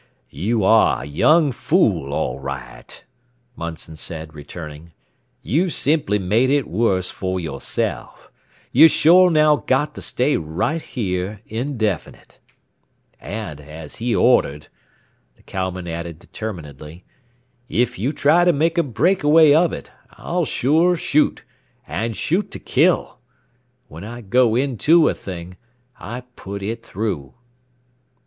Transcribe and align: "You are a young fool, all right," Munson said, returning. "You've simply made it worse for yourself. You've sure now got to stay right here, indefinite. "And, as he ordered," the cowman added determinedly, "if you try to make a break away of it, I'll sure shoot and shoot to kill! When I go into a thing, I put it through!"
"You 0.31 0.63
are 0.63 1.03
a 1.03 1.05
young 1.05 1.51
fool, 1.51 2.11
all 2.11 2.39
right," 2.39 3.03
Munson 3.55 3.95
said, 3.95 4.33
returning. 4.33 4.93
"You've 5.43 5.73
simply 5.73 6.17
made 6.17 6.49
it 6.49 6.67
worse 6.67 7.11
for 7.11 7.39
yourself. 7.39 8.31
You've 8.71 8.89
sure 8.89 9.29
now 9.29 9.57
got 9.57 9.93
to 9.93 10.01
stay 10.01 10.37
right 10.37 10.81
here, 10.81 11.41
indefinite. 11.45 12.39
"And, 13.19 13.61
as 13.61 13.97
he 13.97 14.15
ordered," 14.15 14.69
the 15.35 15.43
cowman 15.43 15.87
added 15.87 16.17
determinedly, 16.17 17.05
"if 17.69 17.99
you 17.99 18.11
try 18.11 18.43
to 18.43 18.51
make 18.51 18.79
a 18.79 18.83
break 18.83 19.21
away 19.21 19.53
of 19.53 19.71
it, 19.71 19.91
I'll 20.13 20.45
sure 20.45 20.95
shoot 20.95 21.43
and 21.87 22.17
shoot 22.17 22.49
to 22.49 22.57
kill! 22.57 23.19
When 23.87 24.03
I 24.03 24.21
go 24.21 24.55
into 24.55 25.07
a 25.09 25.13
thing, 25.13 25.57
I 25.99 26.21
put 26.35 26.63
it 26.63 26.83
through!" 26.83 27.35